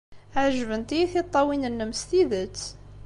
Ɛejbent-iyi 0.43 1.05
tiṭṭawin-nnem 1.13 1.91
s 1.99 2.01
tidet. 2.09 2.59